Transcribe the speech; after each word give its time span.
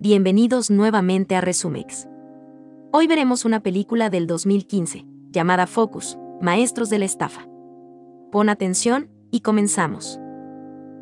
bienvenidos 0.00 0.70
nuevamente 0.70 1.36
a 1.36 1.42
Resumex. 1.42 2.08
Hoy 2.90 3.06
veremos 3.06 3.44
una 3.44 3.60
película 3.60 4.08
del 4.08 4.26
2015, 4.26 5.04
llamada 5.30 5.66
Focus, 5.66 6.16
Maestros 6.40 6.88
de 6.88 6.98
la 6.98 7.04
Estafa. 7.04 7.46
Pon 8.32 8.48
atención 8.48 9.10
y 9.30 9.40
comenzamos. 9.40 10.18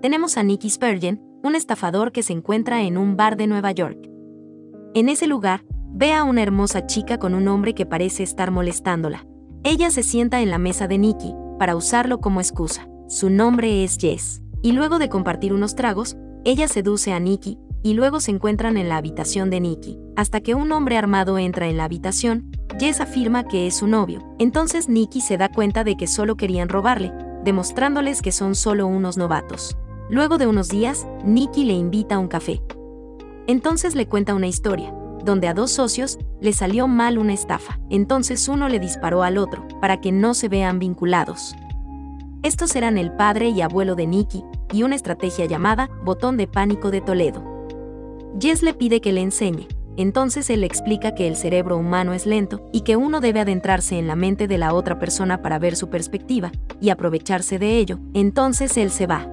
Tenemos 0.03 0.37
a 0.37 0.43
Nicky 0.43 0.69
Spurgeon, 0.69 1.23
un 1.45 1.55
estafador 1.55 2.11
que 2.11 2.25
se 2.25 2.33
encuentra 2.33 2.83
en 2.83 2.99
un 2.99 3.17
bar 3.17 3.37
de 3.37 3.47
Nueva 3.47 3.71
York. 3.71 4.11
En 4.95 5.09
ese 5.09 5.29
lugar, 5.29 5.65
ve 5.93 6.13
a 6.13 6.25
una 6.25 6.43
hermosa 6.43 6.87
chica 6.87 7.19
con 7.19 7.35
un 7.35 7.47
hombre 7.47 7.77
que 7.77 7.87
parece 7.87 8.25
estar 8.25 8.51
molestándola. 8.51 9.25
Ella 9.63 9.91
se 9.91 10.03
sienta 10.03 10.41
en 10.41 10.51
la 10.51 10.59
mesa 10.59 10.89
de 10.89 10.99
Nicky, 10.99 11.37
para 11.57 11.77
usarlo 11.77 12.21
como 12.21 12.41
excusa. 12.41 12.89
Su 13.07 13.31
nombre 13.31 13.85
es 13.85 13.97
Jess. 13.97 14.43
Y 14.61 14.73
luego 14.73 14.99
de 14.99 15.09
compartir 15.09 15.53
unos 15.53 15.77
tragos, 15.77 16.17
ella 16.45 16.67
seduce 16.67 17.13
a 17.13 17.21
Nicky, 17.21 17.61
y 17.83 17.95
luego 17.95 18.21
se 18.21 18.31
encuentran 18.31 18.77
en 18.77 18.89
la 18.89 18.97
habitación 18.97 19.51
de 19.51 19.61
Nicky. 19.61 19.99
Hasta 20.17 20.41
que 20.41 20.55
un 20.55 20.73
hombre 20.73 20.97
armado 20.97 21.39
entra 21.39 21.69
en 21.69 21.77
la 21.77 21.85
habitación, 21.85 22.51
Jess 22.79 23.01
afirma 23.01 23.45
que 23.45 23.67
es 23.67 23.77
su 23.77 23.87
novio. 23.87 24.23
Entonces 24.39 24.89
Nicky 24.89 25.21
se 25.21 25.37
da 25.37 25.49
cuenta 25.49 25.85
de 25.85 25.97
que 25.97 26.07
solo 26.07 26.37
querían 26.37 26.69
robarle, 26.69 27.13
demostrándoles 27.45 28.23
que 28.23 28.33
son 28.33 28.55
solo 28.55 28.87
unos 28.87 29.17
novatos. 29.17 29.77
Luego 30.11 30.39
de 30.39 30.47
unos 30.47 30.69
días, 30.69 31.07
Nicky 31.25 31.65
le 31.65 31.75
invita 31.75 32.17
a 32.17 32.19
un 32.19 32.29
café. 32.29 32.63
Entonces 33.47 33.95
le 33.95 34.07
cuenta 34.07 34.35
una 34.35 34.47
historia, 34.47 34.95
donde 35.25 35.49
a 35.49 35.55
dos 35.55 35.71
socios 35.71 36.19
le 36.41 36.53
salió 36.53 36.89
mal 36.89 37.19
una 37.19 37.33
estafa. 37.33 37.79
Entonces 37.91 38.49
uno 38.49 38.69
le 38.69 38.79
disparó 38.79 39.23
al 39.23 39.39
otro, 39.39 39.67
para 39.81 40.01
que 40.01 40.13
no 40.13 40.35
se 40.35 40.49
vean 40.49 40.79
vinculados. 40.79 41.55
Estos 42.43 42.77
eran 42.77 42.99
el 42.99 43.13
padre 43.13 43.49
y 43.49 43.61
abuelo 43.63 43.95
de 43.95 44.07
Nicky, 44.07 44.45
y 44.73 44.83
una 44.83 44.95
estrategia 44.95 45.47
llamada 45.47 45.91
botón 46.05 46.37
de 46.37 46.47
pánico 46.47 46.91
de 46.91 47.01
Toledo. 47.01 47.43
Jess 48.41 48.63
le 48.63 48.75
pide 48.75 49.01
que 49.01 49.13
le 49.13 49.23
enseñe. 49.23 49.67
Entonces 49.97 50.49
él 50.49 50.63
explica 50.63 51.17
que 51.17 51.27
el 51.27 51.35
cerebro 51.35 51.77
humano 51.77 52.13
es 52.13 52.25
lento 52.25 52.65
y 52.73 52.83
que 52.83 52.97
uno 52.97 53.21
debe 53.21 53.41
adentrarse 53.41 53.99
en 53.99 54.07
la 54.07 54.15
mente 54.15 54.47
de 54.47 54.57
la 54.57 54.73
otra 54.73 55.01
persona 55.01 55.43
para 55.43 55.59
ver 55.59 55.75
su 55.75 55.91
perspectiva 55.91 56.53
y 56.81 56.91
aprovecharse 56.91 57.59
de 57.59 57.79
ello. 57.79 57.99
Entonces 58.15 58.77
él 58.77 58.91
se 58.91 59.09
va. 59.09 59.27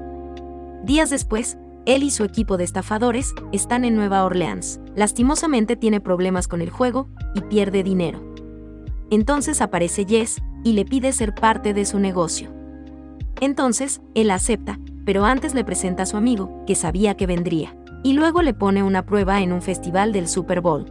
Días 0.84 1.12
después, 1.12 1.60
él 1.86 2.02
y 2.02 2.10
su 2.10 2.24
equipo 2.24 2.58
de 2.58 2.64
estafadores 2.64 3.32
están 3.52 3.86
en 3.86 3.96
Nueva 3.96 4.26
Orleans. 4.26 4.80
Lastimosamente 4.96 5.76
tiene 5.76 6.02
problemas 6.02 6.48
con 6.48 6.62
el 6.62 6.72
juego 6.72 7.10
y 7.36 7.42
pierde 7.42 7.84
dinero. 7.84 8.24
Entonces 9.12 9.62
aparece 9.62 10.06
Jess 10.06 10.42
y 10.64 10.74
le 10.74 10.84
pide 10.84 11.12
ser 11.12 11.36
parte 11.36 11.76
de 11.76 11.86
su 11.86 12.00
negocio. 12.00 12.50
Entonces, 13.40 14.02
él 14.16 14.32
acepta, 14.32 14.80
pero 15.06 15.26
antes 15.26 15.54
le 15.54 15.64
presenta 15.64 16.04
a 16.04 16.06
su 16.08 16.18
amigo, 16.18 16.64
que 16.66 16.74
sabía 16.74 17.16
que 17.16 17.28
vendría 17.28 17.76
y 18.06 18.14
luego 18.14 18.44
le 18.44 18.54
pone 18.54 18.84
una 18.84 19.04
prueba 19.04 19.42
en 19.42 19.52
un 19.52 19.64
festival 19.64 20.14
del 20.14 20.28
Super 20.28 20.62
Bowl. 20.62 20.86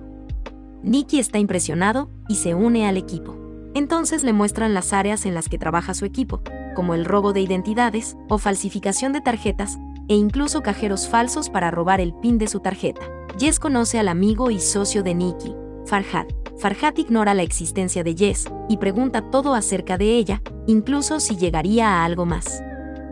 Nicky 0.83 1.20
está 1.20 1.39
impresionado 1.39 2.11
y 2.29 2.34
se 2.34 2.57
une 2.57 2.89
al 2.89 2.97
equipo. 2.97 3.37
Entonces 3.73 4.25
le 4.25 4.33
muestran 4.33 4.75
las 4.75 4.93
áreas 4.93 5.25
en 5.25 5.33
las 5.33 5.48
que 5.48 5.57
trabaja 5.57 5.95
su 5.95 6.07
equipo, 6.07 6.41
como 6.75 6.92
el 6.92 7.05
robo 7.05 7.33
de 7.33 7.41
identidades 7.41 8.17
o 8.29 8.39
falsificación 8.39 9.12
de 9.12 9.20
tarjetas, 9.20 9.79
e 10.09 10.17
incluso 10.17 10.65
cajeros 10.65 11.09
falsos 11.09 11.51
para 11.51 11.70
robar 11.70 12.01
el 12.01 12.15
pin 12.15 12.37
de 12.37 12.48
su 12.48 12.59
tarjeta. 12.59 13.03
Jess 13.39 13.61
conoce 13.61 14.01
al 14.01 14.09
amigo 14.09 14.51
y 14.51 14.59
socio 14.59 15.05
de 15.05 15.15
Nicky, 15.15 15.55
Farhad. 15.87 16.27
Farhad 16.59 16.97
ignora 16.97 17.33
la 17.33 17.42
existencia 17.45 18.03
de 18.03 18.17
Jess 18.17 18.51
y 18.69 18.79
pregunta 18.79 19.31
todo 19.31 19.55
acerca 19.55 19.97
de 19.97 20.17
ella, 20.17 20.42
incluso 20.67 21.20
si 21.20 21.37
llegaría 21.37 21.91
a 21.91 22.05
algo 22.05 22.27
más. 22.27 22.61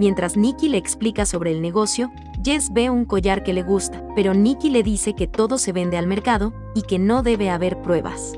Mientras 0.00 0.36
Nicky 0.36 0.68
le 0.68 0.78
explica 0.78 1.24
sobre 1.24 1.52
el 1.52 1.62
negocio, 1.62 2.10
Jess 2.44 2.72
ve 2.72 2.90
un 2.90 3.04
collar 3.04 3.44
que 3.44 3.52
le 3.52 3.62
gusta, 3.62 4.04
pero 4.16 4.34
Nicky 4.34 4.68
le 4.70 4.82
dice 4.82 5.14
que 5.14 5.28
todo 5.28 5.58
se 5.58 5.72
vende 5.72 5.96
al 5.96 6.08
mercado 6.08 6.52
y 6.74 6.82
que 6.82 6.98
no 6.98 7.22
debe 7.22 7.50
haber 7.50 7.80
pruebas. 7.82 8.32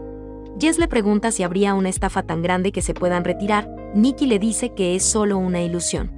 Jess 0.60 0.78
le 0.78 0.88
pregunta 0.88 1.30
si 1.30 1.42
habría 1.42 1.74
una 1.74 1.88
estafa 1.88 2.22
tan 2.22 2.42
grande 2.42 2.70
que 2.70 2.82
se 2.82 2.92
puedan 2.92 3.24
retirar, 3.24 3.68
Nicky 3.94 4.26
le 4.26 4.38
dice 4.38 4.74
que 4.74 4.94
es 4.94 5.04
solo 5.04 5.38
una 5.38 5.62
ilusión. 5.62 6.12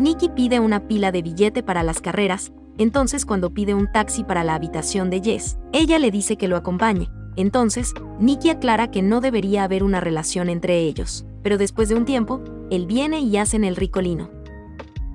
Nicky 0.00 0.30
pide 0.30 0.60
una 0.60 0.88
pila 0.88 1.12
de 1.12 1.20
billete 1.20 1.62
para 1.62 1.82
las 1.82 2.00
carreras, 2.00 2.52
entonces 2.78 3.26
cuando 3.26 3.52
pide 3.52 3.74
un 3.74 3.92
taxi 3.92 4.24
para 4.24 4.42
la 4.42 4.54
habitación 4.54 5.10
de 5.10 5.20
Jess, 5.22 5.58
ella 5.72 5.98
le 5.98 6.10
dice 6.10 6.36
que 6.36 6.48
lo 6.48 6.56
acompañe. 6.56 7.08
Entonces, 7.36 7.92
Nicky 8.18 8.48
aclara 8.48 8.90
que 8.90 9.02
no 9.02 9.20
debería 9.20 9.64
haber 9.64 9.82
una 9.82 10.00
relación 10.00 10.48
entre 10.48 10.78
ellos, 10.80 11.26
pero 11.42 11.58
después 11.58 11.88
de 11.88 11.96
un 11.96 12.04
tiempo, 12.06 12.40
él 12.70 12.86
viene 12.86 13.20
y 13.20 13.36
hacen 13.36 13.64
el 13.64 13.76
ricolino. 13.76 14.30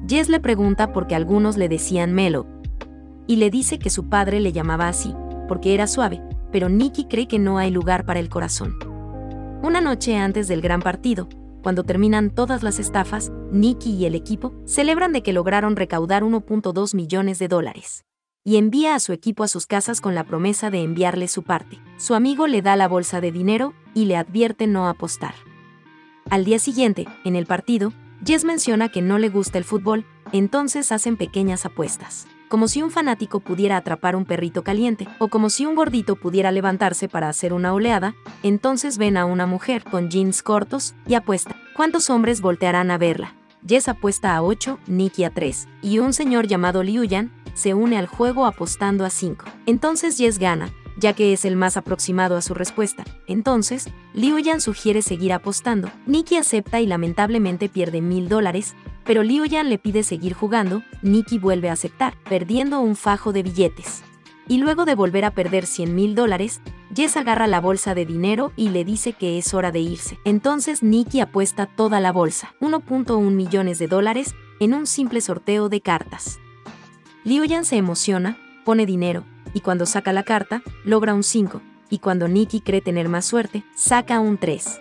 Jess 0.08 0.30
le 0.30 0.40
pregunta 0.40 0.94
por 0.94 1.08
qué 1.08 1.16
algunos 1.16 1.58
le 1.58 1.70
decían 1.70 2.14
Melo, 2.14 2.48
y 3.28 3.36
le 3.36 3.50
dice 3.50 3.78
que 3.78 3.90
su 3.90 4.10
padre 4.10 4.40
le 4.40 4.52
llamaba 4.52 4.88
así, 4.88 5.14
porque 5.48 5.74
era 5.74 5.88
suave, 5.88 6.22
pero 6.52 6.70
Nicky 6.70 7.06
cree 7.06 7.28
que 7.28 7.40
no 7.40 7.58
hay 7.58 7.70
lugar 7.72 8.06
para 8.06 8.20
el 8.20 8.30
corazón. 8.30 8.76
Una 9.62 9.82
noche 9.82 10.18
antes 10.18 10.48
del 10.48 10.62
gran 10.62 10.82
partido, 10.82 11.28
cuando 11.62 11.84
terminan 11.84 12.30
todas 12.30 12.64
las 12.64 12.80
estafas, 12.80 13.32
Nicky 13.52 13.92
y 13.92 14.06
el 14.06 14.16
equipo 14.16 14.54
celebran 14.66 15.12
de 15.12 15.22
que 15.22 15.34
lograron 15.34 15.76
recaudar 15.76 16.24
1.2 16.24 16.96
millones 16.96 17.38
de 17.40 17.48
dólares. 17.48 18.06
Y 18.46 18.56
envía 18.56 18.96
a 18.96 19.00
su 19.00 19.12
equipo 19.12 19.44
a 19.44 19.50
sus 19.50 19.68
casas 19.68 20.00
con 20.00 20.16
la 20.16 20.24
promesa 20.24 20.72
de 20.72 20.82
enviarle 20.82 21.28
su 21.28 21.44
parte. 21.44 21.78
Su 21.98 22.16
amigo 22.16 22.48
le 22.48 22.62
da 22.62 22.78
la 22.78 22.88
bolsa 22.88 23.20
de 23.20 23.34
dinero 23.34 23.74
y 23.94 24.06
le 24.06 24.16
advierte 24.16 24.66
no 24.66 24.88
apostar. 24.88 25.36
Al 26.30 26.46
día 26.46 26.58
siguiente, 26.58 27.06
en 27.26 27.36
el 27.36 27.46
partido, 27.46 27.92
Jess 28.26 28.44
menciona 28.44 28.90
que 28.90 29.02
no 29.02 29.18
le 29.18 29.30
gusta 29.30 29.58
el 29.58 29.64
fútbol, 29.64 30.06
entonces 30.32 30.92
hacen 30.92 31.18
pequeñas 31.18 31.66
apuestas. 31.66 32.28
Como 32.50 32.68
si 32.68 32.82
un 32.82 32.90
fanático 32.90 33.40
pudiera 33.40 33.78
atrapar 33.78 34.16
un 34.16 34.26
perrito 34.26 34.64
caliente, 34.64 35.08
o 35.20 35.28
como 35.28 35.50
si 35.50 35.66
un 35.66 35.76
gordito 35.76 36.16
pudiera 36.16 36.52
levantarse 36.52 37.08
para 37.08 37.30
hacer 37.30 37.54
una 37.54 37.74
oleada, 37.74 38.16
entonces 38.44 38.98
ven 38.98 39.18
a 39.18 39.26
una 39.26 39.46
mujer 39.46 39.84
con 39.84 40.10
jeans 40.10 40.42
cortos 40.42 40.96
y 41.08 41.14
apuesta. 41.14 41.56
¿Cuántos 41.76 42.10
hombres 42.10 42.42
voltearán 42.42 42.92
a 42.92 42.98
verla? 42.98 43.36
Jess 43.68 43.88
apuesta 43.88 44.36
a 44.36 44.42
8, 44.42 44.80
Nicky 44.88 45.26
a 45.26 45.30
3, 45.30 45.68
y 45.82 46.00
un 46.00 46.14
señor 46.14 46.48
llamado 46.48 46.82
Liu 46.82 47.04
Yan 47.04 47.32
se 47.54 47.74
une 47.74 47.98
al 47.98 48.08
juego 48.08 48.46
apostando 48.46 49.06
a 49.06 49.10
5. 49.10 49.46
Entonces 49.66 50.18
Jess 50.18 50.40
gana, 50.40 50.74
ya 51.00 51.14
que 51.14 51.34
es 51.34 51.46
el 51.46 51.56
más 51.56 51.78
aproximado 51.78 52.36
a 52.36 52.42
su 52.42 52.54
respuesta. 52.54 53.04
Entonces, 53.28 53.90
Liu 54.14 54.38
Yan 54.40 54.62
sugiere 54.62 55.02
seguir 55.02 55.34
apostando. 55.34 55.90
Nicky 56.06 56.36
acepta 56.36 56.82
y 56.82 56.88
lamentablemente 56.88 57.70
pierde 57.70 58.02
mil 58.02 58.30
dólares, 58.30 58.76
pero 59.06 59.24
Liu 59.24 59.46
Yan 59.46 59.70
le 59.70 59.78
pide 59.80 60.04
seguir 60.04 60.34
jugando, 60.34 60.84
Nicky 61.02 61.40
vuelve 61.40 61.70
a 61.70 61.74
aceptar, 61.74 62.16
perdiendo 62.30 62.80
un 62.82 62.96
fajo 62.96 63.34
de 63.34 63.44
billetes. 63.44 64.04
Y 64.48 64.58
luego 64.58 64.86
de 64.86 64.96
volver 64.96 65.26
a 65.26 65.32
perder 65.32 65.66
100 65.66 65.94
mil 65.96 66.16
dólares, 66.16 66.62
Jess 66.96 67.18
agarra 67.18 67.46
la 67.46 67.62
bolsa 67.62 67.94
de 67.94 68.06
dinero 68.06 68.52
y 68.56 68.70
le 68.70 68.84
dice 68.84 69.14
que 69.14 69.38
es 69.38 69.54
hora 69.54 69.72
de 69.72 69.80
irse. 69.80 70.18
Entonces 70.26 70.82
Nicky 70.82 71.22
apuesta 71.22 71.68
toda 71.68 72.00
la 72.00 72.12
bolsa, 72.12 72.56
1.1 72.60 73.32
millones 73.32 73.78
de 73.78 73.88
dólares, 73.88 74.34
en 74.60 74.74
un 74.74 74.88
simple 74.88 75.22
sorteo 75.22 75.70
de 75.70 75.82
cartas. 75.82 76.40
Liu 77.24 77.46
Yan 77.46 77.64
se 77.64 77.78
emociona, 77.78 78.38
pone 78.66 78.86
dinero, 78.86 79.24
y 79.54 79.62
cuando 79.62 79.86
saca 79.86 80.14
la 80.14 80.24
carta, 80.24 80.62
logra 80.84 81.14
un 81.14 81.24
5, 81.24 81.62
y 81.90 82.00
cuando 82.00 82.28
Nicky 82.28 82.62
cree 82.62 82.82
tener 82.82 83.10
más 83.10 83.26
suerte, 83.26 83.64
saca 83.76 84.20
un 84.20 84.38
3. 84.38 84.80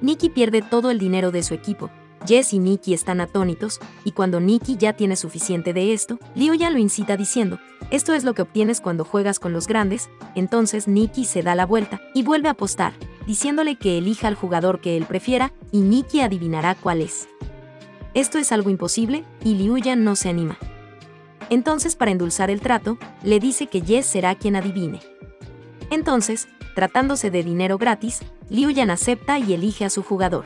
Nicky 0.00 0.28
pierde 0.28 0.62
todo 0.62 0.90
el 0.90 0.98
dinero 0.98 1.30
de 1.30 1.42
su 1.42 1.54
equipo. 1.54 1.90
Jess 2.26 2.54
y 2.54 2.58
Nicky 2.58 2.94
están 2.94 3.20
atónitos, 3.20 3.80
y 4.04 4.12
cuando 4.12 4.40
Nicky 4.40 4.76
ya 4.76 4.94
tiene 4.94 5.14
suficiente 5.16 5.74
de 5.74 5.92
esto, 5.92 6.18
Liu 6.34 6.54
ya 6.54 6.70
lo 6.70 6.78
incita 6.78 7.16
diciendo, 7.18 7.58
esto 7.90 8.14
es 8.14 8.24
lo 8.24 8.34
que 8.34 8.42
obtienes 8.42 8.80
cuando 8.80 9.04
juegas 9.04 9.38
con 9.38 9.52
los 9.52 9.66
grandes, 9.66 10.08
entonces 10.34 10.88
Nicky 10.88 11.26
se 11.26 11.42
da 11.42 11.54
la 11.54 11.66
vuelta 11.66 12.00
y 12.14 12.22
vuelve 12.22 12.48
a 12.48 12.52
apostar, 12.52 12.94
diciéndole 13.26 13.76
que 13.76 13.98
elija 13.98 14.28
al 14.28 14.36
jugador 14.36 14.80
que 14.80 14.96
él 14.96 15.04
prefiera, 15.04 15.52
y 15.70 15.80
Nicky 15.80 16.20
adivinará 16.20 16.74
cuál 16.74 17.02
es. 17.02 17.28
Esto 18.14 18.38
es 18.38 18.52
algo 18.52 18.70
imposible, 18.70 19.24
y 19.44 19.56
Liu 19.56 19.76
ya 19.76 19.94
no 19.94 20.16
se 20.16 20.30
anima. 20.30 20.56
Entonces, 21.50 21.96
para 21.96 22.10
endulzar 22.10 22.50
el 22.50 22.60
trato, 22.60 22.98
le 23.22 23.40
dice 23.40 23.66
que 23.66 23.80
Jess 23.80 24.06
será 24.06 24.34
quien 24.34 24.56
adivine. 24.56 25.00
Entonces, 25.90 26.48
tratándose 26.74 27.30
de 27.30 27.42
dinero 27.42 27.78
gratis, 27.78 28.20
Liu 28.48 28.70
Yan 28.70 28.90
acepta 28.90 29.38
y 29.38 29.52
elige 29.52 29.84
a 29.84 29.90
su 29.90 30.02
jugador. 30.02 30.44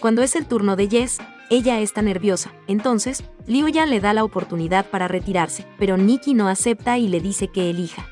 Cuando 0.00 0.22
es 0.22 0.36
el 0.36 0.46
turno 0.46 0.76
de 0.76 0.88
Jess, 0.88 1.18
ella 1.50 1.80
está 1.80 2.02
nerviosa, 2.02 2.52
entonces, 2.66 3.24
Liu 3.46 3.68
Yan 3.68 3.90
le 3.90 4.00
da 4.00 4.12
la 4.12 4.24
oportunidad 4.24 4.86
para 4.86 5.08
retirarse, 5.08 5.66
pero 5.78 5.96
Nikki 5.96 6.34
no 6.34 6.48
acepta 6.48 6.98
y 6.98 7.08
le 7.08 7.20
dice 7.20 7.48
que 7.48 7.70
elija 7.70 8.06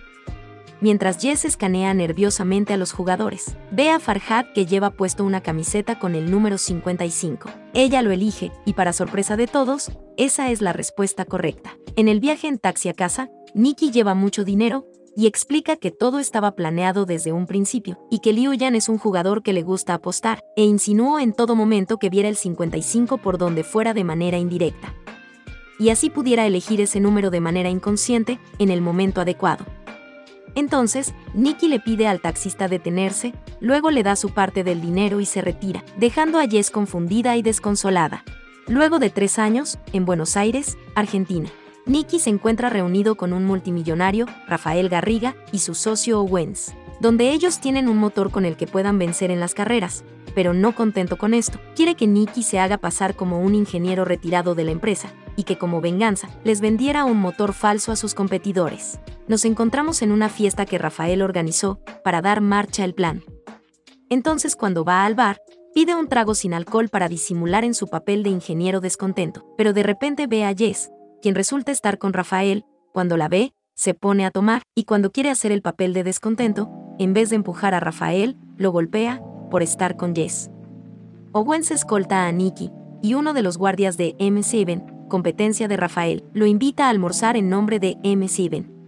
mientras 0.81 1.19
Jess 1.19 1.45
escanea 1.45 1.95
nerviosamente 1.95 2.73
a 2.73 2.77
los 2.77 2.93
jugadores. 2.93 3.57
Ve 3.71 3.91
a 3.91 4.01
Farhad 4.01 4.47
que 4.55 4.67
lleva 4.67 4.91
puesto 4.91 5.25
una 5.25 5.43
camiseta 5.43 5.99
con 5.99 6.15
el 6.15 6.31
número 6.31 6.59
55. 6.59 7.51
Ella 7.75 8.03
lo 8.03 8.11
elige, 8.11 8.53
y 8.65 8.75
para 8.75 8.93
sorpresa 8.93 9.37
de 9.37 9.47
todos, 9.47 9.91
esa 10.17 10.51
es 10.51 10.61
la 10.61 10.73
respuesta 10.73 11.25
correcta. 11.25 11.77
En 11.97 12.09
el 12.09 12.21
viaje 12.21 12.49
en 12.49 12.59
taxi 12.59 12.89
a 12.89 12.95
casa, 12.95 13.31
Nikki 13.55 13.91
lleva 13.91 14.15
mucho 14.15 14.45
dinero, 14.45 14.87
y 15.17 15.27
explica 15.27 15.77
que 15.77 15.91
todo 15.91 16.19
estaba 16.19 16.55
planeado 16.55 17.05
desde 17.05 17.33
un 17.33 17.47
principio, 17.47 17.99
y 18.11 18.21
que 18.21 18.33
Liu 18.33 18.55
Yan 18.55 18.75
es 18.75 18.89
un 18.89 18.99
jugador 18.99 19.43
que 19.43 19.53
le 19.53 19.63
gusta 19.63 19.95
apostar, 19.95 20.45
e 20.57 20.65
insinuó 20.65 21.19
en 21.19 21.33
todo 21.33 21.57
momento 21.57 21.99
que 21.99 22.11
viera 22.11 22.29
el 22.29 22.37
55 22.37 23.19
por 23.19 23.39
donde 23.39 23.65
fuera 23.65 23.93
de 23.93 24.05
manera 24.05 24.39
indirecta. 24.39 24.95
Y 25.79 25.89
así 25.89 26.11
pudiera 26.11 26.47
elegir 26.47 26.81
ese 26.81 27.01
número 27.01 27.31
de 27.31 27.41
manera 27.41 27.71
inconsciente, 27.71 28.39
en 28.59 28.71
el 28.71 28.83
momento 28.83 29.21
adecuado. 29.21 29.65
Entonces, 30.55 31.15
Nicky 31.35 31.69
le 31.69 31.81
pide 31.81 32.07
al 32.07 32.21
taxista 32.21 32.69
detenerse, 32.69 33.35
luego 33.61 33.91
le 33.91 34.03
da 34.03 34.17
su 34.17 34.31
parte 34.31 34.65
del 34.65 34.81
dinero 34.81 35.21
y 35.21 35.27
se 35.27 35.43
retira, 35.43 35.85
dejando 35.97 36.39
a 36.39 36.47
Jess 36.47 36.71
confundida 36.71 37.37
y 37.37 37.43
desconsolada. 37.43 38.25
Luego 38.67 38.99
de 38.99 39.11
tres 39.11 39.39
años, 39.39 39.79
en 39.93 40.05
Buenos 40.05 40.37
Aires, 40.37 40.77
Argentina, 40.95 41.49
Nicky 41.87 42.21
se 42.21 42.31
encuentra 42.31 42.71
reunido 42.71 43.17
con 43.17 43.33
un 43.33 43.45
multimillonario, 43.47 44.27
Rafael 44.47 44.89
Garriga, 44.89 45.35
y 45.51 45.61
su 45.61 45.75
socio 45.75 46.21
Owens, 46.21 46.75
donde 47.01 47.31
ellos 47.31 47.61
tienen 47.61 47.89
un 47.89 47.97
motor 47.97 48.31
con 48.31 48.45
el 48.45 48.57
que 48.57 48.67
puedan 48.67 48.99
vencer 48.99 49.31
en 49.31 49.41
las 49.41 49.55
carreras, 49.55 50.05
pero 50.35 50.53
no 50.53 50.75
contento 50.75 51.17
con 51.17 51.35
esto, 51.35 51.59
quiere 51.75 51.95
que 51.95 52.07
Nicky 52.07 52.43
se 52.43 52.61
haga 52.61 52.79
pasar 52.79 53.17
como 53.17 53.41
un 53.41 53.55
ingeniero 53.55 54.05
retirado 54.05 54.55
de 54.55 54.65
la 54.65 54.71
empresa, 54.71 55.11
y 55.37 55.45
que 55.45 55.59
como 55.59 55.81
venganza 55.81 56.29
les 56.45 56.61
vendiera 56.61 57.05
un 57.05 57.19
motor 57.19 57.55
falso 57.55 57.93
a 57.93 57.97
sus 57.97 58.15
competidores. 58.15 59.01
Nos 59.31 59.45
encontramos 59.45 60.03
en 60.03 60.11
una 60.11 60.29
fiesta 60.29 60.67
que 60.67 60.77
Rafael 60.77 61.23
organizó 61.23 61.79
para 62.03 62.21
dar 62.21 62.41
marcha 62.41 62.83
al 62.83 62.95
plan. 62.95 63.23
Entonces 64.09 64.57
cuando 64.57 64.85
va 64.85 65.05
al 65.05 65.15
bar, 65.15 65.41
pide 65.73 65.95
un 65.95 66.09
trago 66.09 66.35
sin 66.35 66.53
alcohol 66.53 66.89
para 66.89 67.07
disimular 67.07 67.63
en 67.63 67.75
su 67.75 67.87
papel 67.87 68.25
de 68.25 68.31
ingeniero 68.31 68.81
descontento, 68.81 69.47
pero 69.57 69.73
de 69.73 69.85
repente 69.85 70.27
ve 70.27 70.45
a 70.45 70.53
Jess, 70.53 70.91
quien 71.23 71.37
resulta 71.37 71.71
estar 71.71 71.97
con 71.97 72.13
Rafael, 72.13 72.65
cuando 72.93 73.17
la 73.17 73.29
ve, 73.29 73.53
se 73.77 73.95
pone 73.95 74.27
a 74.27 74.33
tomar, 74.33 74.63
y 74.75 74.83
cuando 74.83 75.13
quiere 75.13 75.31
hacer 75.31 75.53
el 75.53 75.63
papel 75.63 75.93
de 75.93 76.03
descontento, 76.03 76.69
en 76.99 77.15
vez 77.15 77.31
de 77.31 77.37
empujar 77.37 77.73
a 77.73 77.79
Rafael, 77.79 78.37
lo 78.57 78.73
golpea, 78.73 79.23
por 79.49 79.63
estar 79.63 79.97
con 79.97 80.13
Jess. 80.13 80.51
Owens 81.31 81.71
escolta 81.71 82.27
a 82.27 82.33
Nicky, 82.33 82.73
y 83.01 83.15
uno 83.15 83.33
de 83.33 83.43
los 83.43 83.59
guardias 83.59 83.97
de 83.97 84.17
M7, 84.19 85.07
competencia 85.07 85.69
de 85.69 85.77
Rafael, 85.77 86.25
lo 86.33 86.47
invita 86.47 86.87
a 86.87 86.89
almorzar 86.89 87.37
en 87.37 87.49
nombre 87.49 87.79
de 87.79 87.97
M7. 88.03 88.80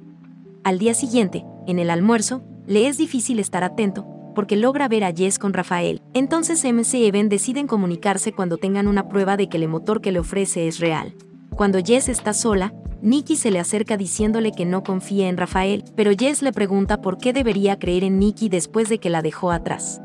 Al 0.64 0.78
día 0.78 0.94
siguiente, 0.94 1.44
en 1.66 1.78
el 1.78 1.90
almuerzo, 1.90 2.42
le 2.66 2.88
es 2.88 2.98
difícil 2.98 3.38
estar 3.38 3.64
atento, 3.64 4.06
porque 4.34 4.56
logra 4.56 4.88
ver 4.88 5.04
a 5.04 5.12
Jess 5.12 5.38
con 5.38 5.52
Rafael. 5.52 6.00
Entonces 6.14 6.64
MC7 6.64 7.28
deciden 7.28 7.66
comunicarse 7.66 8.32
cuando 8.32 8.56
tengan 8.56 8.88
una 8.88 9.08
prueba 9.08 9.36
de 9.36 9.48
que 9.48 9.58
el 9.58 9.68
motor 9.68 10.00
que 10.00 10.12
le 10.12 10.20
ofrece 10.20 10.68
es 10.68 10.78
real. 10.78 11.14
Cuando 11.56 11.78
Jess 11.82 12.08
está 12.08 12.32
sola, 12.32 12.72
Nicky 13.02 13.36
se 13.36 13.50
le 13.50 13.58
acerca 13.58 13.96
diciéndole 13.96 14.52
que 14.52 14.64
no 14.64 14.82
confía 14.82 15.28
en 15.28 15.36
Rafael, 15.36 15.84
pero 15.96 16.12
Jess 16.16 16.42
le 16.42 16.52
pregunta 16.52 17.00
por 17.00 17.18
qué 17.18 17.32
debería 17.32 17.78
creer 17.78 18.04
en 18.04 18.18
Nicky 18.18 18.48
después 18.48 18.88
de 18.88 18.98
que 18.98 19.10
la 19.10 19.22
dejó 19.22 19.50
atrás 19.50 20.00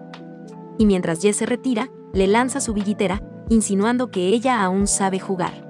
y 0.78 0.86
mientras 0.86 1.22
Jess 1.22 1.38
se 1.38 1.46
retira, 1.46 1.90
le 2.14 2.28
lanza 2.28 2.62
su 2.62 2.74
billetera, 2.74 3.22
insinuando 3.50 4.12
que 4.12 4.28
ella 4.28 4.64
aún 4.64 4.88
sabe 4.88 5.20
jugar. 5.20 5.66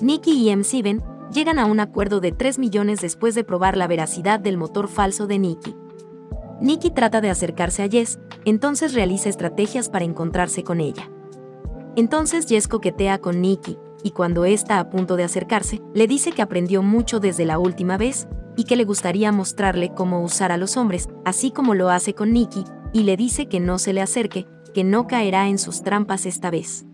Nicky 0.00 0.32
y 0.32 0.50
M7 0.50 1.02
llegan 1.32 1.58
a 1.58 1.66
un 1.66 1.80
acuerdo 1.80 2.20
de 2.20 2.32
3 2.32 2.58
millones 2.58 3.00
después 3.00 3.34
de 3.34 3.44
probar 3.44 3.76
la 3.76 3.86
veracidad 3.86 4.40
del 4.40 4.56
motor 4.56 4.88
falso 4.88 5.26
de 5.26 5.38
Nicky. 5.38 5.76
Nicky 6.60 6.90
trata 6.90 7.20
de 7.20 7.30
acercarse 7.30 7.82
a 7.82 7.88
Jess, 7.88 8.18
entonces 8.44 8.94
realiza 8.94 9.28
estrategias 9.28 9.88
para 9.88 10.04
encontrarse 10.04 10.64
con 10.64 10.80
ella. 10.80 11.10
Entonces 11.96 12.46
Jess 12.46 12.68
coquetea 12.68 13.18
con 13.18 13.40
Nicky, 13.40 13.78
y 14.02 14.10
cuando 14.10 14.44
está 14.44 14.78
a 14.78 14.90
punto 14.90 15.16
de 15.16 15.24
acercarse, 15.24 15.80
le 15.94 16.06
dice 16.06 16.32
que 16.32 16.42
aprendió 16.42 16.82
mucho 16.82 17.20
desde 17.20 17.44
la 17.44 17.58
última 17.58 17.96
vez, 17.96 18.28
y 18.56 18.64
que 18.64 18.76
le 18.76 18.84
gustaría 18.84 19.30
mostrarle 19.30 19.92
cómo 19.94 20.22
usar 20.22 20.50
a 20.50 20.56
los 20.56 20.76
hombres, 20.76 21.08
así 21.24 21.52
como 21.52 21.74
lo 21.74 21.90
hace 21.90 22.14
con 22.14 22.32
Nicky, 22.32 22.64
y 22.92 23.04
le 23.04 23.16
dice 23.16 23.46
que 23.46 23.60
no 23.60 23.78
se 23.78 23.92
le 23.92 24.00
acerque, 24.00 24.48
que 24.74 24.82
no 24.82 25.06
caerá 25.06 25.48
en 25.48 25.58
sus 25.58 25.82
trampas 25.82 26.26
esta 26.26 26.50
vez. 26.50 26.84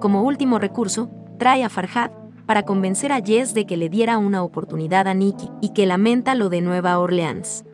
Como 0.00 0.22
último 0.22 0.58
recurso, 0.58 1.10
trae 1.38 1.62
a 1.62 1.68
Farhad 1.68 2.10
para 2.48 2.62
convencer 2.62 3.12
a 3.12 3.20
Jess 3.20 3.52
de 3.52 3.66
que 3.66 3.76
le 3.76 3.90
diera 3.90 4.16
una 4.16 4.42
oportunidad 4.42 5.06
a 5.06 5.12
Nicky 5.12 5.50
y 5.60 5.74
que 5.74 5.84
lamenta 5.84 6.34
lo 6.34 6.48
de 6.48 6.62
Nueva 6.62 6.98
Orleans. 6.98 7.66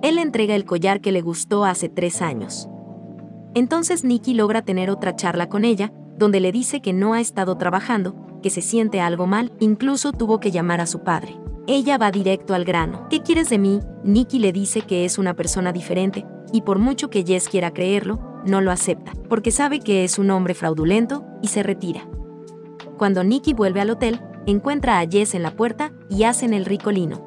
Él 0.00 0.16
le 0.16 0.22
entrega 0.22 0.54
el 0.54 0.64
collar 0.64 1.02
que 1.02 1.12
le 1.12 1.20
gustó 1.20 1.66
hace 1.66 1.90
tres 1.90 2.22
años. 2.22 2.66
Entonces 3.52 4.02
Nicky 4.02 4.32
logra 4.32 4.62
tener 4.62 4.88
otra 4.88 5.16
charla 5.16 5.50
con 5.50 5.66
ella, 5.66 5.92
donde 6.16 6.40
le 6.40 6.50
dice 6.50 6.80
que 6.80 6.94
no 6.94 7.12
ha 7.12 7.20
estado 7.20 7.58
trabajando, 7.58 8.16
que 8.42 8.48
se 8.48 8.62
siente 8.62 9.02
algo 9.02 9.26
mal, 9.26 9.52
incluso 9.60 10.12
tuvo 10.12 10.40
que 10.40 10.50
llamar 10.50 10.80
a 10.80 10.86
su 10.86 11.00
padre. 11.00 11.36
Ella 11.66 11.98
va 11.98 12.10
directo 12.10 12.54
al 12.54 12.64
grano. 12.64 13.06
¿Qué 13.10 13.20
quieres 13.20 13.50
de 13.50 13.58
mí? 13.58 13.80
Nicky 14.02 14.38
le 14.38 14.52
dice 14.52 14.80
que 14.80 15.04
es 15.04 15.18
una 15.18 15.34
persona 15.34 15.74
diferente, 15.74 16.24
y 16.54 16.62
por 16.62 16.78
mucho 16.78 17.10
que 17.10 17.22
Jess 17.22 17.50
quiera 17.50 17.74
creerlo, 17.74 18.18
no 18.46 18.62
lo 18.62 18.70
acepta, 18.70 19.12
porque 19.28 19.50
sabe 19.50 19.80
que 19.80 20.04
es 20.04 20.18
un 20.18 20.30
hombre 20.30 20.54
fraudulento 20.54 21.22
y 21.42 21.48
se 21.48 21.62
retira. 21.62 22.08
Cuando 23.00 23.24
Nicky 23.24 23.54
vuelve 23.54 23.80
al 23.80 23.88
hotel, 23.88 24.20
encuentra 24.44 25.00
a 25.00 25.08
Jess 25.08 25.32
en 25.32 25.42
la 25.42 25.52
puerta 25.52 25.90
y 26.10 26.24
hacen 26.24 26.52
el 26.52 26.66
ricolino. 26.66 27.24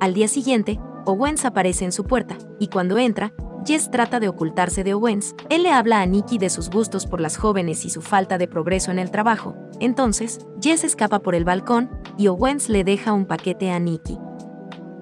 Al 0.00 0.12
día 0.12 0.28
siguiente, 0.28 0.78
Owens 1.06 1.46
aparece 1.46 1.86
en 1.86 1.92
su 1.92 2.04
puerta, 2.04 2.36
y 2.58 2.68
cuando 2.68 2.98
entra, 2.98 3.32
Jess 3.64 3.90
trata 3.90 4.20
de 4.20 4.28
ocultarse 4.28 4.84
de 4.84 4.92
Owens. 4.92 5.34
Él 5.48 5.62
le 5.62 5.70
habla 5.70 6.02
a 6.02 6.06
Nicky 6.06 6.36
de 6.36 6.50
sus 6.50 6.68
gustos 6.68 7.06
por 7.06 7.22
las 7.22 7.38
jóvenes 7.38 7.86
y 7.86 7.88
su 7.88 8.02
falta 8.02 8.36
de 8.36 8.48
progreso 8.48 8.90
en 8.90 8.98
el 8.98 9.10
trabajo. 9.10 9.56
Entonces, 9.80 10.40
Jess 10.60 10.84
escapa 10.84 11.20
por 11.20 11.34
el 11.34 11.46
balcón 11.46 11.88
y 12.18 12.26
Owens 12.26 12.68
le 12.68 12.84
deja 12.84 13.14
un 13.14 13.24
paquete 13.24 13.70
a 13.70 13.78
Nicky. 13.78 14.18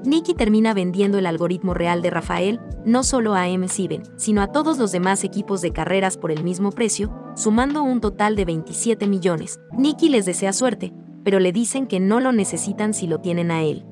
Nicky 0.04 0.32
termina 0.32 0.72
vendiendo 0.72 1.18
el 1.18 1.26
algoritmo 1.26 1.74
real 1.74 2.00
de 2.00 2.08
Rafael, 2.10 2.58
no 2.86 3.02
solo 3.04 3.34
a 3.34 3.48
M7, 3.48 4.02
sino 4.16 4.40
a 4.40 4.46
todos 4.46 4.78
los 4.78 4.92
demás 4.92 5.24
equipos 5.24 5.60
de 5.60 5.72
carreras 5.72 6.16
por 6.16 6.30
el 6.30 6.42
mismo 6.42 6.70
precio, 6.70 7.14
sumando 7.36 7.82
un 7.82 8.00
total 8.00 8.34
de 8.34 8.46
27 8.46 9.06
millones. 9.06 9.60
Nicky 9.72 10.08
les 10.08 10.24
desea 10.24 10.54
suerte, 10.54 10.94
pero 11.22 11.38
le 11.38 11.52
dicen 11.52 11.86
que 11.86 12.00
no 12.00 12.18
lo 12.20 12.32
necesitan 12.32 12.94
si 12.94 13.06
lo 13.06 13.20
tienen 13.20 13.50
a 13.50 13.62
él. 13.62 13.84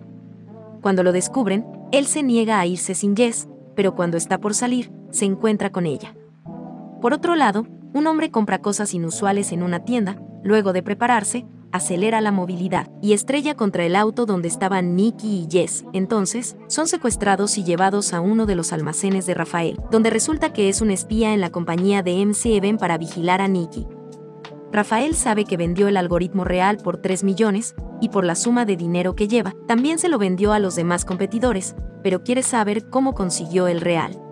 Cuando 0.81 1.03
lo 1.03 1.13
descubren, 1.13 1.67
él 1.93 2.07
se 2.07 2.23
niega 2.23 2.59
a 2.59 2.67
irse 2.67 2.95
sin 2.95 3.15
Jess, 3.15 3.47
pero 3.77 3.95
cuando 3.95 4.17
está 4.17 4.39
por 4.39 4.55
salir, 4.55 4.91
se 5.11 5.27
encuentra 5.27 5.71
con 5.71 5.85
ella. 5.85 6.15
Por 7.03 7.13
otro 7.13 7.37
lado, 7.37 7.67
un 7.93 8.07
hombre 8.07 8.31
compra 8.31 8.61
cosas 8.61 8.95
inusuales 8.95 9.53
en 9.53 9.63
una 9.63 9.85
tienda, 9.85 10.21
luego 10.43 10.73
de 10.73 10.83
prepararse, 10.83 11.47
acelera 11.73 12.21
la 12.21 12.33
movilidad 12.33 12.91
y 13.03 13.13
estrella 13.13 13.55
contra 13.55 13.85
el 13.85 13.97
auto 13.97 14.27
donde 14.27 14.49
estaban 14.49 14.97
Nicky 14.97 15.45
y 15.45 15.49
Jess. 15.51 15.85
Entonces, 15.93 16.57
son 16.69 16.89
secuestrados 16.89 17.59
y 17.59 17.65
llevados 17.65 18.13
a 18.13 18.21
uno 18.21 18.47
de 18.47 18.55
los 18.55 18.73
almacenes 18.73 19.27
de 19.27 19.35
Rafael, 19.35 19.81
donde 19.91 20.11
resulta 20.11 20.53
que 20.53 20.69
es 20.69 20.81
un 20.81 20.91
espía 20.91 21.35
en 21.35 21.41
la 21.41 21.51
compañía 21.51 22.03
de 22.03 22.25
MC 22.25 22.57
Even 22.57 22.79
para 22.79 22.99
vigilar 22.99 23.41
a 23.41 23.49
Nicky. 23.49 23.87
Rafael 24.71 25.15
sabe 25.15 25.45
que 25.45 25.57
vendió 25.57 25.89
el 25.89 25.97
algoritmo 25.97 26.45
real 26.45 26.77
por 26.77 26.99
3 26.99 27.25
millones, 27.25 27.75
y 28.01 28.11
por 28.11 28.25
la 28.25 28.35
suma 28.35 28.65
de 28.65 28.77
dinero 28.77 29.15
que 29.17 29.29
lleva, 29.29 29.55
también 29.67 29.99
se 29.99 30.09
lo 30.09 30.19
vendió 30.19 30.53
a 30.53 30.59
los 30.59 30.77
demás 30.77 31.05
competidores, 31.05 31.75
pero 32.03 32.23
quiere 32.23 32.43
saber 32.43 32.89
cómo 32.91 33.15
consiguió 33.15 33.67
el 33.67 33.81
real. 33.81 34.28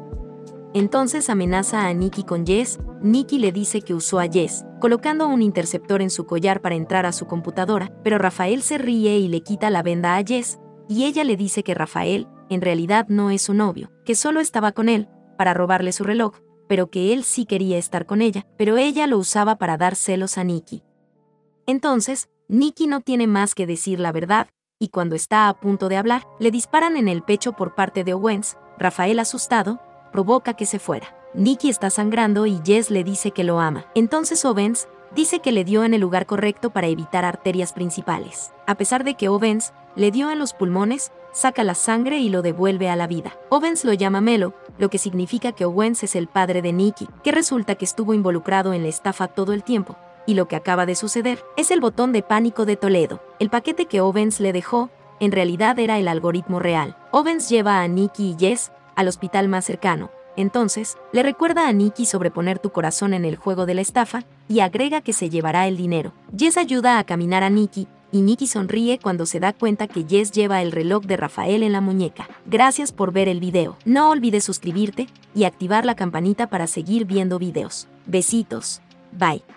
Entonces 0.76 1.30
amenaza 1.30 1.86
a 1.86 1.94
Nicky 1.94 2.22
con 2.22 2.44
Jess, 2.44 2.78
Nicky 3.00 3.38
le 3.38 3.50
dice 3.50 3.80
que 3.80 3.94
usó 3.94 4.20
a 4.20 4.28
Jess, 4.28 4.62
colocando 4.78 5.26
un 5.26 5.40
interceptor 5.40 6.02
en 6.02 6.10
su 6.10 6.26
collar 6.26 6.60
para 6.60 6.74
entrar 6.74 7.06
a 7.06 7.12
su 7.12 7.26
computadora, 7.26 7.90
pero 8.04 8.18
Rafael 8.18 8.60
se 8.60 8.76
ríe 8.76 9.18
y 9.18 9.28
le 9.28 9.40
quita 9.40 9.70
la 9.70 9.82
venda 9.82 10.18
a 10.18 10.22
Jess, 10.22 10.58
y 10.86 11.06
ella 11.06 11.24
le 11.24 11.38
dice 11.38 11.62
que 11.62 11.72
Rafael, 11.72 12.28
en 12.50 12.60
realidad 12.60 13.06
no 13.08 13.30
es 13.30 13.40
su 13.40 13.54
novio, 13.54 13.90
que 14.04 14.14
solo 14.14 14.38
estaba 14.38 14.72
con 14.72 14.90
él, 14.90 15.08
para 15.38 15.54
robarle 15.54 15.92
su 15.92 16.04
reloj, 16.04 16.40
pero 16.68 16.90
que 16.90 17.14
él 17.14 17.24
sí 17.24 17.46
quería 17.46 17.78
estar 17.78 18.04
con 18.04 18.20
ella, 18.20 18.46
pero 18.58 18.76
ella 18.76 19.06
lo 19.06 19.16
usaba 19.16 19.56
para 19.56 19.78
dar 19.78 19.96
celos 19.96 20.36
a 20.36 20.44
Nicky. 20.44 20.82
Entonces, 21.66 22.28
Nicky 22.48 22.86
no 22.86 23.00
tiene 23.00 23.26
más 23.26 23.54
que 23.54 23.66
decir 23.66 23.98
la 23.98 24.12
verdad, 24.12 24.48
y 24.78 24.88
cuando 24.88 25.14
está 25.14 25.48
a 25.48 25.58
punto 25.58 25.88
de 25.88 25.96
hablar, 25.96 26.24
le 26.38 26.50
disparan 26.50 26.98
en 26.98 27.08
el 27.08 27.22
pecho 27.22 27.54
por 27.54 27.74
parte 27.74 28.04
de 28.04 28.12
Owens, 28.12 28.58
Rafael 28.78 29.18
asustado, 29.20 29.80
provoca 30.12 30.54
que 30.54 30.66
se 30.66 30.78
fuera. 30.78 31.14
Nicky 31.34 31.68
está 31.68 31.90
sangrando 31.90 32.46
y 32.46 32.60
Jess 32.64 32.90
le 32.90 33.04
dice 33.04 33.30
que 33.30 33.44
lo 33.44 33.60
ama. 33.60 33.86
Entonces 33.94 34.44
Owens 34.44 34.88
dice 35.14 35.40
que 35.40 35.52
le 35.52 35.64
dio 35.64 35.84
en 35.84 35.94
el 35.94 36.00
lugar 36.00 36.26
correcto 36.26 36.70
para 36.70 36.86
evitar 36.86 37.24
arterias 37.24 37.72
principales. 37.72 38.52
A 38.66 38.76
pesar 38.76 39.04
de 39.04 39.14
que 39.14 39.28
Owens 39.28 39.72
le 39.94 40.10
dio 40.10 40.30
en 40.30 40.38
los 40.38 40.54
pulmones, 40.54 41.12
saca 41.32 41.64
la 41.64 41.74
sangre 41.74 42.18
y 42.18 42.30
lo 42.30 42.42
devuelve 42.42 42.88
a 42.88 42.96
la 42.96 43.06
vida. 43.06 43.36
Owens 43.50 43.84
lo 43.84 43.92
llama 43.92 44.20
Melo, 44.20 44.54
lo 44.78 44.88
que 44.88 44.98
significa 44.98 45.52
que 45.52 45.66
Owens 45.66 46.02
es 46.02 46.16
el 46.16 46.28
padre 46.28 46.62
de 46.62 46.72
Nicky, 46.72 47.08
que 47.22 47.32
resulta 47.32 47.74
que 47.74 47.84
estuvo 47.84 48.14
involucrado 48.14 48.72
en 48.72 48.82
la 48.82 48.88
estafa 48.88 49.28
todo 49.28 49.52
el 49.52 49.62
tiempo. 49.62 49.96
Y 50.26 50.34
lo 50.34 50.48
que 50.48 50.56
acaba 50.56 50.86
de 50.86 50.96
suceder 50.96 51.44
es 51.56 51.70
el 51.70 51.80
botón 51.80 52.12
de 52.12 52.22
pánico 52.22 52.64
de 52.64 52.76
Toledo. 52.76 53.20
El 53.38 53.50
paquete 53.50 53.86
que 53.86 54.00
Owens 54.00 54.40
le 54.40 54.52
dejó, 54.52 54.90
en 55.20 55.32
realidad 55.32 55.78
era 55.78 55.98
el 55.98 56.08
algoritmo 56.08 56.58
real. 56.58 56.96
Owens 57.10 57.48
lleva 57.48 57.80
a 57.80 57.88
Nicky 57.88 58.32
y 58.32 58.36
Jess 58.38 58.72
al 58.96 59.08
hospital 59.08 59.48
más 59.48 59.64
cercano. 59.64 60.10
Entonces, 60.36 60.98
le 61.12 61.22
recuerda 61.22 61.68
a 61.68 61.72
Nicky 61.72 62.04
sobre 62.04 62.30
poner 62.30 62.58
tu 62.58 62.70
corazón 62.70 63.14
en 63.14 63.24
el 63.24 63.36
juego 63.36 63.64
de 63.64 63.74
la 63.74 63.80
estafa 63.80 64.24
y 64.48 64.60
agrega 64.60 65.00
que 65.00 65.12
se 65.12 65.30
llevará 65.30 65.66
el 65.66 65.76
dinero. 65.76 66.12
Jess 66.36 66.58
ayuda 66.58 66.98
a 66.98 67.04
caminar 67.04 67.42
a 67.42 67.50
Nicky 67.50 67.88
y 68.12 68.20
Nicky 68.20 68.46
sonríe 68.46 68.98
cuando 68.98 69.26
se 69.26 69.40
da 69.40 69.52
cuenta 69.52 69.88
que 69.88 70.04
Jess 70.08 70.32
lleva 70.32 70.62
el 70.62 70.72
reloj 70.72 71.04
de 71.04 71.16
Rafael 71.16 71.62
en 71.62 71.72
la 71.72 71.80
muñeca. 71.80 72.28
Gracias 72.46 72.92
por 72.92 73.12
ver 73.12 73.28
el 73.28 73.40
video. 73.40 73.76
No 73.84 74.10
olvides 74.10 74.44
suscribirte 74.44 75.08
y 75.34 75.44
activar 75.44 75.84
la 75.84 75.96
campanita 75.96 76.46
para 76.46 76.66
seguir 76.66 77.06
viendo 77.06 77.38
videos. 77.38 77.88
Besitos. 78.06 78.80
Bye. 79.12 79.55